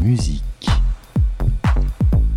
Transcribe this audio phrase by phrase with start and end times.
[0.00, 0.42] musique.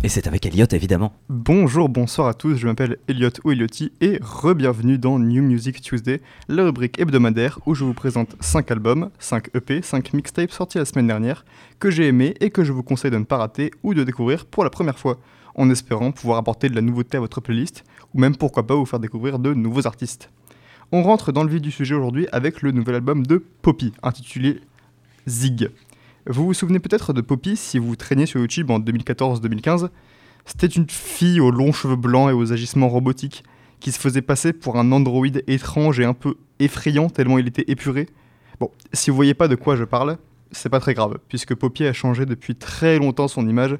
[0.02, 1.12] Et c'est avec Elliot évidemment.
[1.28, 6.64] Bonjour, bonsoir à tous, je m'appelle Elliot ou et re-bienvenue dans New Music Tuesday, la
[6.64, 11.06] rubrique hebdomadaire où je vous présente 5 albums, 5 EP, 5 mixtapes sortis la semaine
[11.06, 11.44] dernière
[11.78, 14.44] que j'ai aimés et que je vous conseille de ne pas rater ou de découvrir
[14.44, 15.18] pour la première fois,
[15.54, 18.86] en espérant pouvoir apporter de la nouveauté à votre playlist ou même pourquoi pas vous
[18.86, 20.30] faire découvrir de nouveaux artistes.
[20.90, 24.60] On rentre dans le vif du sujet aujourd'hui avec le nouvel album de Poppy, intitulé
[25.28, 25.70] Zig.
[26.26, 29.88] Vous vous souvenez peut-être de Poppy si vous traîniez sur YouTube en 2014-2015
[30.44, 33.42] C'était une fille aux longs cheveux blancs et aux agissements robotiques
[33.80, 37.64] qui se faisait passer pour un androïde étrange et un peu effrayant tellement il était
[37.66, 38.08] épuré.
[38.60, 40.16] Bon, si vous voyez pas de quoi je parle,
[40.52, 43.76] c'est pas très grave, puisque Poppy a changé depuis très longtemps son image.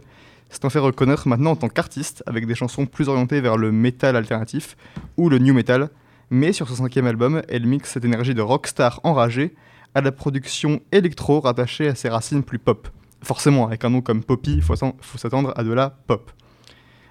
[0.51, 3.71] C'est en fait reconnaître maintenant en tant qu'artiste, avec des chansons plus orientées vers le
[3.71, 4.77] metal alternatif
[5.17, 5.91] ou le new metal.
[6.31, 9.55] Mais sur son cinquième album, elle mixe cette énergie de rockstar enragée
[9.95, 12.89] à la production électro rattachée à ses racines plus pop.
[13.23, 16.33] Forcément, avec un nom comme Poppy, il faut s'attendre à de la pop.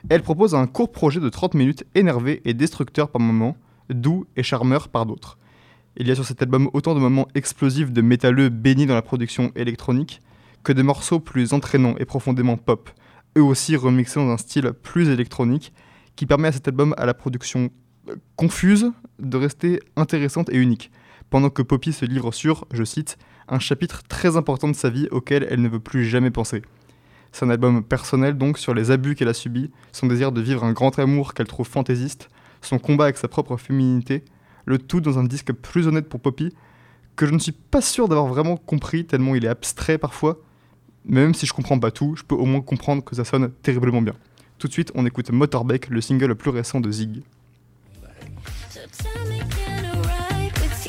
[0.10, 3.56] Elle propose un court projet de 30 minutes énervé et destructeur par moments,
[3.90, 5.38] doux et charmeur par d'autres.
[5.98, 9.02] Il y a sur cet album autant de moments explosifs de métalleux baignés dans la
[9.02, 10.22] production électronique
[10.64, 12.90] que de morceaux plus entraînants et profondément pop,
[13.38, 15.74] eux aussi remixés dans un style plus électronique
[16.16, 17.70] qui permet à cet album à la production
[18.10, 20.92] euh, confuse de rester intéressante et unique
[21.32, 25.08] pendant que Poppy se livre sur, je cite, un chapitre très important de sa vie
[25.12, 26.62] auquel elle ne veut plus jamais penser.
[27.32, 30.66] C'est un album personnel donc sur les abus qu'elle a subis, son désir de vivre
[30.66, 32.28] un grand amour qu'elle trouve fantaisiste,
[32.62, 34.26] son combat avec sa propre féminité,
[34.66, 36.54] le tout dans un disque plus honnête pour Poppy,
[37.16, 40.38] que je ne suis pas sûr d'avoir vraiment compris tellement il est abstrait parfois,
[41.06, 43.50] mais même si je comprends pas tout, je peux au moins comprendre que ça sonne
[43.64, 44.16] terriblement bien.
[44.58, 47.24] Tout de suite, on écoute Motorbike, le single le plus récent de Zig.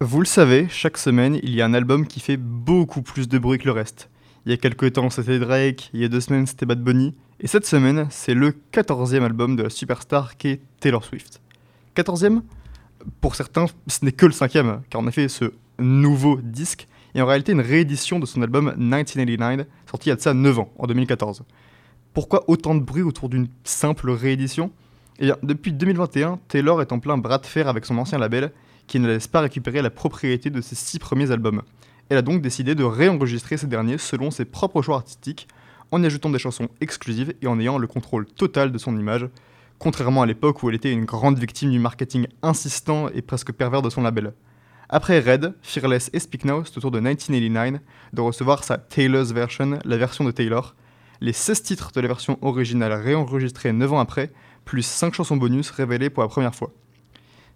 [0.00, 3.38] Vous le savez, chaque semaine, il y a un album qui fait beaucoup plus de
[3.38, 4.10] bruit que le reste.
[4.44, 7.14] Il y a quelques temps, c'était Drake, il y a deux semaines, c'était Bad Bunny,
[7.40, 11.40] et cette semaine, c'est le 14e album de la superstar qui est Taylor Swift.
[11.96, 12.42] 14e
[13.22, 17.26] Pour certains, ce n'est que le 5e, car en effet, ce nouveau disque est en
[17.26, 20.70] réalité une réédition de son album 1989, sorti il y a de ça 9 ans,
[20.78, 21.42] en 2014.
[22.12, 24.72] Pourquoi autant de bruit autour d'une simple réédition?
[25.20, 28.52] Eh bien, depuis 2021, Taylor est en plein bras de fer avec son ancien label,
[28.86, 31.62] qui ne laisse pas récupérer la propriété de ses six premiers albums.
[32.08, 35.48] Elle a donc décidé de réenregistrer ces derniers selon ses propres choix artistiques,
[35.90, 39.28] en ajoutant des chansons exclusives et en ayant le contrôle total de son image,
[39.78, 43.82] contrairement à l'époque où elle était une grande victime du marketing insistant et presque pervers
[43.82, 44.32] de son label.
[44.88, 47.80] Après Red, Fearless et Speak Now, c'est tour de 1989
[48.12, 50.76] de recevoir sa Taylor's Version, la version de Taylor,
[51.20, 54.30] les 16 titres de la version originale réenregistrés 9 ans après,
[54.64, 56.72] plus 5 chansons bonus révélées pour la première fois.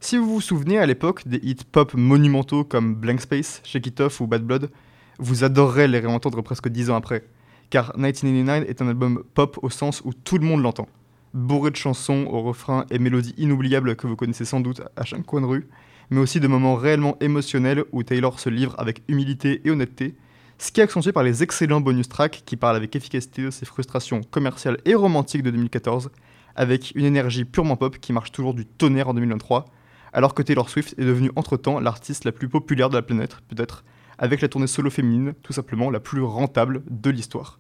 [0.03, 4.01] Si vous vous souvenez à l'époque des hits pop monumentaux comme Blank Space, Shake It
[4.01, 4.71] Off ou Bad Blood,
[5.19, 7.23] vous adorerez les réentendre presque 10 ans après,
[7.69, 10.89] car 1989 est un album pop au sens où tout le monde l'entend.
[11.35, 15.27] Bourré de chansons aux refrains et mélodies inoubliables que vous connaissez sans doute à chaque
[15.27, 15.69] coin de rue,
[16.09, 20.17] mais aussi de moments réellement émotionnels où Taylor se livre avec humilité et honnêteté,
[20.57, 23.67] ce qui est accentué par les excellents bonus tracks qui parlent avec efficacité de ses
[23.67, 26.11] frustrations commerciales et romantiques de 2014,
[26.57, 29.67] avec une énergie purement pop qui marche toujours du tonnerre en 2023,
[30.13, 33.85] alors que Taylor Swift est devenue entre-temps l'artiste la plus populaire de la planète, peut-être,
[34.19, 37.59] avec la tournée solo féminine, tout simplement la plus rentable de l'histoire.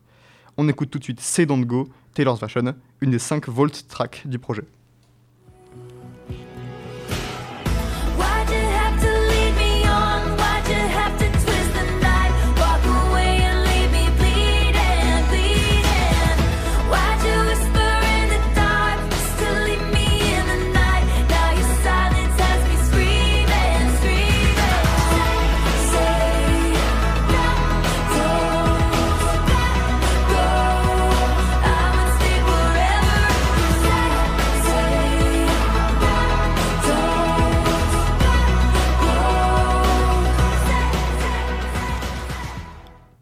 [0.56, 4.22] On écoute tout de suite Say Don't Go, Taylor's Fashion, une des 5 Volt tracks
[4.26, 4.64] du projet.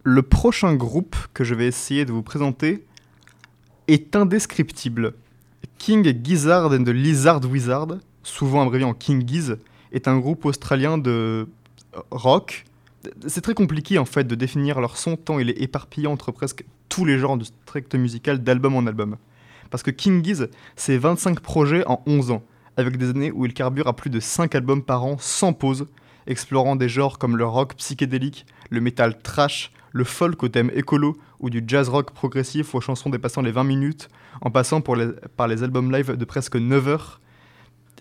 [0.04, 2.84] Le prochain groupe que je vais essayer de vous présenter
[3.88, 5.14] est indescriptible.
[5.78, 9.58] King Gizzard and the Lizard Wizard, souvent abrévié en King Giz,
[9.92, 11.48] est un groupe australien de
[12.10, 12.64] rock,
[13.26, 16.64] C'est très compliqué en fait de définir leur son tant il est éparpillé entre presque
[16.88, 19.16] tous les genres de strict musical d'album en album.
[19.70, 22.42] Parce que King Giz, c'est 25 projets en 11 ans,
[22.76, 25.86] avec des années où il carbure à plus de 5 albums par an sans pause,
[26.26, 31.16] explorant des genres comme le rock psychédélique, le metal trash, le folk au thème écolo
[31.40, 34.08] ou du jazz rock progressif aux chansons dépassant les 20 minutes,
[34.40, 37.20] en passant par les albums live de presque 9 heures.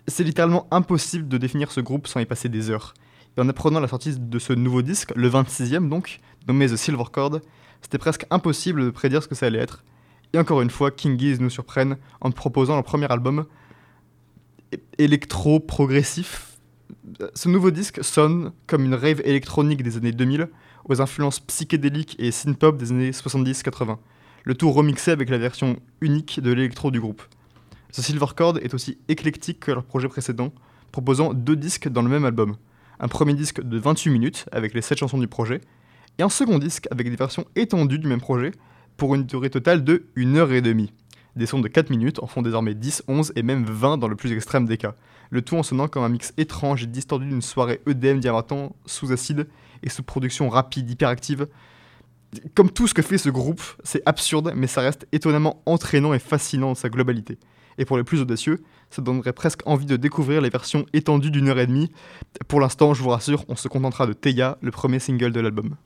[0.06, 2.94] C'est littéralement impossible de définir ce groupe sans y passer des heures.
[3.36, 7.04] Et en apprenant la sortie de ce nouveau disque, le 26e donc, nommé The Silver
[7.12, 7.40] Chord,
[7.82, 9.84] c'était presque impossible de prédire ce que ça allait être.
[10.32, 13.46] Et encore une fois, King Giz nous surprennent en proposant leur premier album
[14.98, 16.47] électro-progressif.
[17.34, 20.48] Ce nouveau disque sonne comme une rave électronique des années 2000
[20.88, 23.96] aux influences psychédéliques et synth-pop des années 70-80,
[24.44, 27.22] le tout remixé avec la version unique de l'électro du groupe.
[27.90, 30.52] Ce Silver Chord est aussi éclectique que leur projet précédent,
[30.92, 32.56] proposant deux disques dans le même album.
[33.00, 35.60] Un premier disque de 28 minutes avec les 7 chansons du projet,
[36.18, 38.52] et un second disque avec des versions étendues du même projet
[38.96, 40.92] pour une durée totale de 1 heure et demie.
[41.36, 44.16] Des sons de 4 minutes en font désormais 10, 11 et même 20 dans le
[44.16, 44.94] plus extrême des cas,
[45.30, 49.12] le tout en sonnant comme un mix étrange et distordu d'une soirée EDM diamantant sous
[49.12, 49.48] acide
[49.82, 51.46] et sous production rapide, hyperactive.
[52.54, 56.18] Comme tout ce que fait ce groupe, c'est absurde, mais ça reste étonnamment entraînant et
[56.18, 57.38] fascinant dans sa globalité.
[57.78, 61.48] Et pour les plus audacieux, ça donnerait presque envie de découvrir les versions étendues d'une
[61.48, 61.90] heure et demie.
[62.48, 65.76] Pour l'instant, je vous rassure, on se contentera de Teya, le premier single de l'album.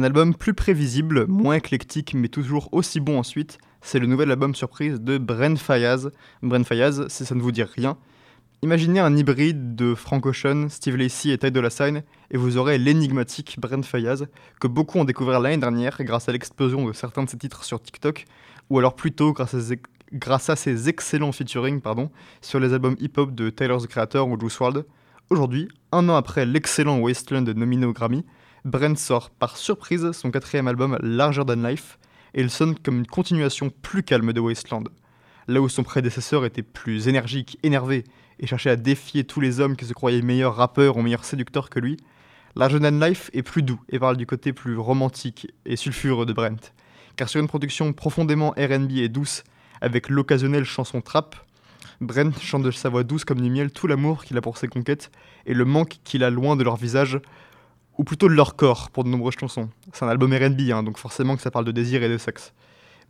[0.00, 4.54] Un album plus prévisible, moins éclectique, mais toujours aussi bon ensuite, c'est le nouvel album
[4.54, 6.08] surprise de Bren Fayaz.
[6.42, 7.98] Bren Fayaz, si ça ne vous dit rien,
[8.62, 12.00] imaginez un hybride de Frank Ocean, Steve Lacey et Ty Dolla $ign,
[12.30, 14.24] et vous aurez l'énigmatique Bren Fayaz,
[14.58, 17.82] que beaucoup ont découvert l'année dernière grâce à l'explosion de certains de ses titres sur
[17.82, 18.24] TikTok,
[18.70, 19.82] ou alors plutôt grâce à, ses,
[20.14, 22.10] grâce à ses excellents featuring pardon,
[22.40, 24.86] sur les albums hip-hop de Tyler the Creator ou Juice WRLD.
[25.28, 28.24] Aujourd'hui, un an après l'excellent Wasteland nominé au Grammy,
[28.64, 31.98] Brent sort par surprise son quatrième album Larger Than Life,
[32.34, 34.84] et il sonne comme une continuation plus calme de Wasteland.
[35.48, 38.04] Là où son prédécesseur était plus énergique, énervé,
[38.38, 41.70] et cherchait à défier tous les hommes qui se croyaient meilleurs rappeurs ou meilleurs séducteurs
[41.70, 41.96] que lui,
[42.54, 46.32] Larger Than Life est plus doux et parle du côté plus romantique et sulfureux de
[46.32, 46.72] Brent.
[47.16, 49.44] Car sur une production profondément RB et douce,
[49.80, 51.36] avec l'occasionnelle chanson trap,
[52.00, 54.68] Brent chante de sa voix douce comme du miel tout l'amour qu'il a pour ses
[54.68, 55.10] conquêtes
[55.46, 57.20] et le manque qu'il a loin de leur visage
[58.00, 59.68] ou plutôt de leur corps pour de nombreuses chansons.
[59.92, 62.54] C'est un album RB, hein, donc forcément que ça parle de désir et de sexe.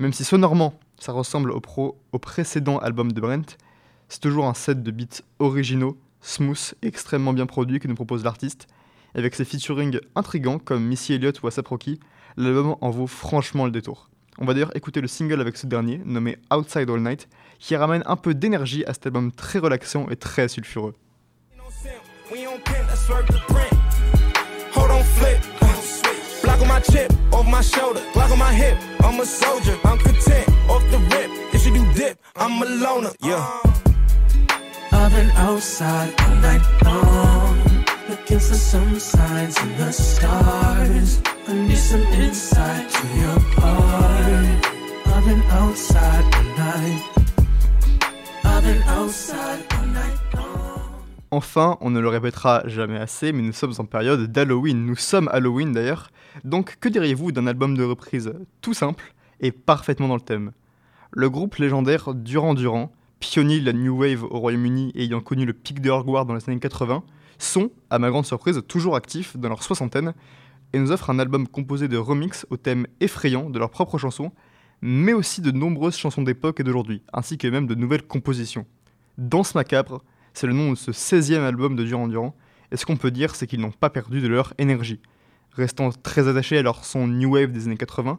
[0.00, 3.56] Même si sonorement, ça ressemble au, précédent album de Brent,
[4.08, 8.66] c'est toujours un set de beats originaux, smooth, extrêmement bien produits que nous propose l'artiste.
[9.14, 12.00] Avec ses featuring intrigants comme Missy Elliott ou Asap Rocky,
[12.36, 14.10] l'album en vaut franchement le détour.
[14.38, 17.28] On va d'ailleurs écouter le single avec ce dernier, nommé Outside All Night,
[17.60, 20.96] qui ramène un peu d'énergie à cet album très relaxant et très sulfureux.
[25.04, 25.40] Flip.
[25.60, 25.66] Uh.
[26.42, 28.76] Block on my chip, off my shoulder, block on my hip.
[29.00, 31.30] I'm a soldier, I'm content, off the rip.
[31.54, 33.60] If you do dip, I'm a loner, yeah.
[33.64, 33.70] Uh.
[34.92, 41.20] I've been outside all night long, looking for some signs in the stars.
[41.46, 44.66] I need some insight to your heart.
[45.06, 47.02] I've been outside all night.
[48.44, 50.29] I've been outside all night.
[51.32, 54.84] Enfin, on ne le répétera jamais assez, mais nous sommes en période d'Halloween.
[54.84, 56.10] Nous sommes Halloween d'ailleurs.
[56.42, 60.50] Donc, que diriez-vous d'un album de reprise tout simple et parfaitement dans le thème?
[61.12, 65.44] Le groupe légendaire Durand Durand, pionnier de la New Wave au Royaume-Uni et ayant connu
[65.44, 67.04] le pic de hardcore dans les années 80,
[67.38, 70.14] sont, à ma grande surprise, toujours actifs dans leur soixantaine
[70.72, 74.32] et nous offrent un album composé de remixes au thème effrayant de leurs propres chansons,
[74.82, 78.66] mais aussi de nombreuses chansons d'époque et d'aujourd'hui, ainsi que même de nouvelles compositions.
[79.16, 80.02] Danse macabre,
[80.34, 82.34] c'est le nom de ce 16e album de Durand Durand,
[82.72, 85.00] et ce qu'on peut dire, c'est qu'ils n'ont pas perdu de leur énergie.
[85.52, 88.18] Restant très attachés à leur son New Wave des années 80,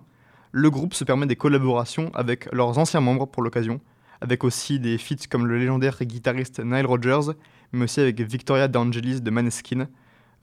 [0.51, 3.79] le groupe se permet des collaborations avec leurs anciens membres pour l'occasion,
[4.19, 7.33] avec aussi des feats comme le légendaire guitariste Nile Rodgers,
[7.71, 9.87] mais aussi avec Victoria D'Angelis de Maneskin,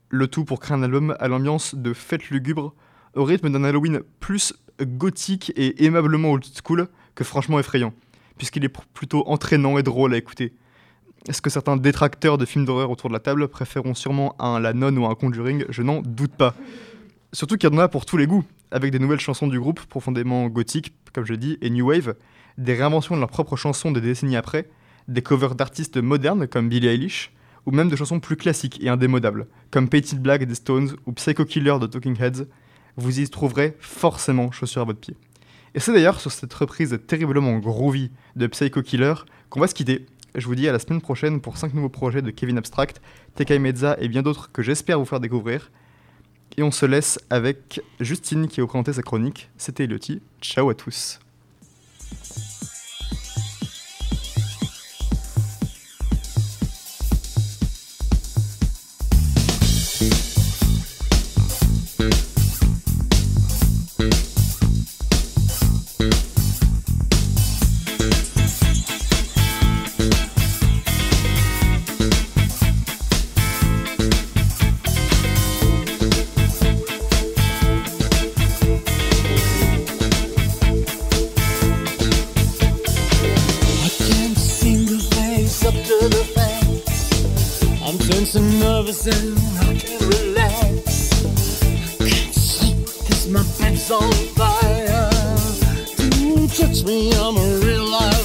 [0.09, 2.73] le tout pour créer un album à l'ambiance de fête lugubre,
[3.15, 7.93] au rythme d'un Halloween plus gothique et aimablement old school que franchement effrayant,
[8.37, 10.53] puisqu'il est plutôt entraînant et drôle à écouter.
[11.27, 14.73] Est-ce que certains détracteurs de films d'horreur autour de la table préféreront sûrement un La
[14.73, 15.65] Nonne ou un Conjuring?
[15.69, 16.55] Je n'en doute pas.
[17.33, 19.81] Surtout qu'il y en a pour tous les goûts, avec des nouvelles chansons du groupe
[19.81, 22.15] profondément gothiques, comme je dis, et New Wave,
[22.57, 24.69] des réinventions de leurs propres chansons des décennies après,
[25.07, 27.31] des covers d'artistes modernes comme Billie Eilish,
[27.65, 31.45] ou même de chansons plus classiques et indémodables, comme Painted Black des Stones ou Psycho
[31.45, 32.45] Killer de Talking Heads,
[32.95, 35.15] vous y trouverez forcément chaussures à votre pied.
[35.75, 39.13] Et c'est d'ailleurs sur cette reprise terriblement groovy de Psycho Killer
[39.49, 40.05] qu'on va se quitter.
[40.35, 43.01] Je vous dis à la semaine prochaine pour 5 nouveaux projets de Kevin Abstract,
[43.35, 45.71] Tekai Mezza et bien d'autres que j'espère vous faire découvrir.
[46.57, 49.49] Et on se laisse avec Justine qui a présenté sa chronique.
[49.57, 50.21] C'était Eliotti.
[50.41, 51.19] Ciao à tous.
[88.09, 91.13] Sense of nervous and I can't relax.
[92.01, 95.09] I can't sleep, cause my bed's on fire.
[96.19, 98.18] Don't touch me, I'm a real life.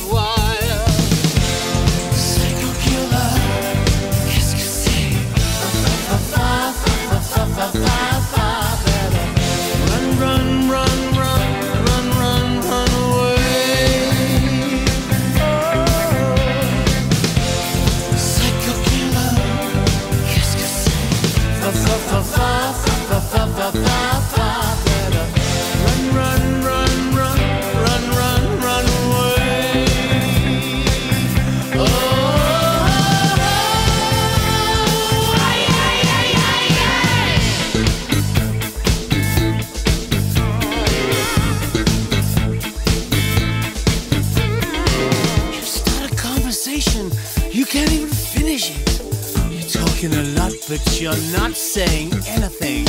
[50.04, 52.86] talking a lot, but you're not saying anything.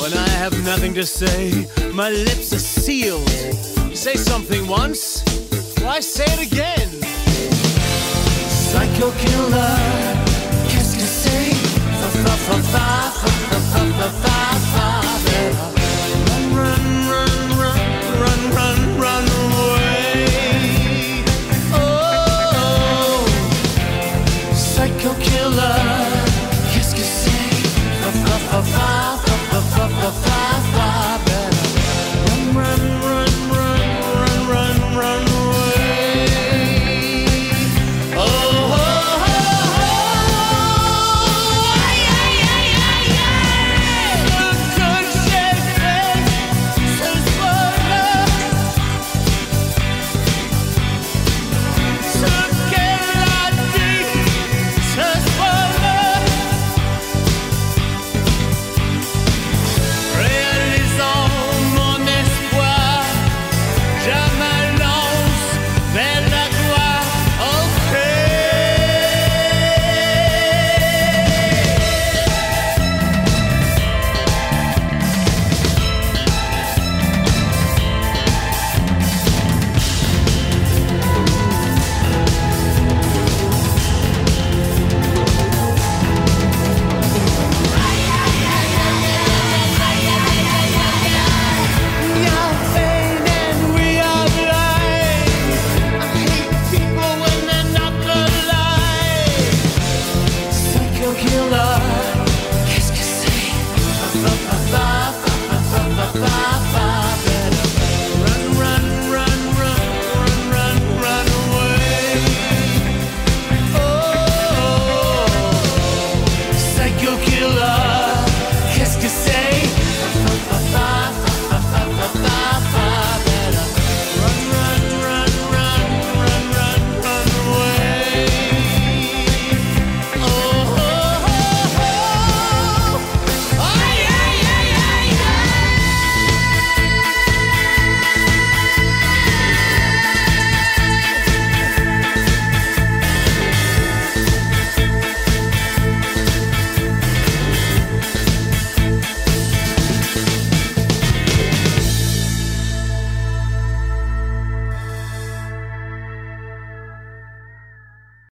[0.00, 3.28] When I have nothing to say, my lips are sealed.
[3.88, 5.22] You say something once,
[5.82, 6.88] why say it again?
[8.48, 9.76] Psycho killer,
[10.68, 11.54] qu'est-ce que c'est?